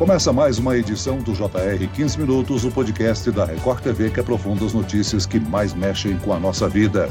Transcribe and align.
Começa 0.00 0.32
mais 0.32 0.58
uma 0.58 0.78
edição 0.78 1.18
do 1.18 1.34
JR 1.34 1.86
15 1.94 2.18
Minutos, 2.18 2.64
o 2.64 2.70
podcast 2.70 3.30
da 3.30 3.44
Record 3.44 3.82
TV 3.82 4.08
que 4.08 4.18
aprofunda 4.18 4.64
as 4.64 4.72
notícias 4.72 5.26
que 5.26 5.38
mais 5.38 5.74
mexem 5.74 6.16
com 6.20 6.32
a 6.32 6.40
nossa 6.40 6.66
vida. 6.70 7.10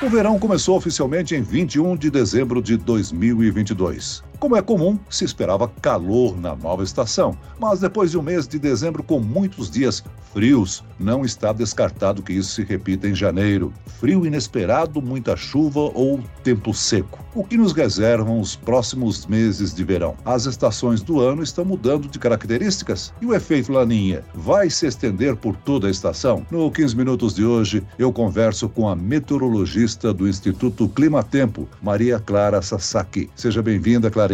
O 0.00 0.08
verão 0.08 0.38
começou 0.38 0.76
oficialmente 0.76 1.34
em 1.34 1.42
21 1.42 1.96
de 1.96 2.08
dezembro 2.08 2.62
de 2.62 2.76
2022. 2.76 4.22
Como 4.42 4.56
é 4.56 4.60
comum, 4.60 4.98
se 5.08 5.24
esperava 5.24 5.68
calor 5.80 6.36
na 6.36 6.56
nova 6.56 6.82
estação, 6.82 7.38
mas 7.60 7.78
depois 7.78 8.10
de 8.10 8.18
um 8.18 8.22
mês 8.22 8.48
de 8.48 8.58
dezembro 8.58 9.00
com 9.00 9.20
muitos 9.20 9.70
dias 9.70 10.02
frios, 10.32 10.82
não 10.98 11.24
está 11.24 11.52
descartado 11.52 12.22
que 12.22 12.32
isso 12.32 12.50
se 12.50 12.64
repita 12.64 13.06
em 13.06 13.14
janeiro. 13.14 13.72
Frio 14.00 14.26
inesperado, 14.26 15.00
muita 15.00 15.36
chuva 15.36 15.78
ou 15.78 16.18
tempo 16.42 16.74
seco. 16.74 17.24
O 17.34 17.44
que 17.44 17.56
nos 17.56 17.72
reservam 17.72 18.40
os 18.40 18.56
próximos 18.56 19.26
meses 19.26 19.72
de 19.72 19.84
verão? 19.84 20.16
As 20.24 20.44
estações 20.46 21.02
do 21.02 21.20
ano 21.20 21.42
estão 21.42 21.64
mudando 21.64 22.08
de 22.08 22.18
características 22.18 23.14
e 23.20 23.26
o 23.26 23.34
efeito 23.34 23.72
Laninha 23.72 24.24
vai 24.34 24.68
se 24.68 24.86
estender 24.86 25.36
por 25.36 25.54
toda 25.54 25.86
a 25.86 25.90
estação? 25.90 26.44
No 26.50 26.68
15 26.70 26.96
minutos 26.96 27.34
de 27.34 27.44
hoje, 27.44 27.82
eu 27.96 28.12
converso 28.12 28.68
com 28.68 28.88
a 28.88 28.96
meteorologista 28.96 30.12
do 30.12 30.26
Instituto 30.26 30.88
Climatempo, 30.88 31.68
Maria 31.80 32.18
Clara 32.18 32.60
Sasaki. 32.60 33.30
Seja 33.36 33.62
bem-vinda, 33.62 34.10
Clara. 34.10 34.31